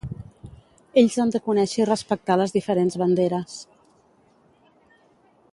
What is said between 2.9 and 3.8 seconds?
banderes.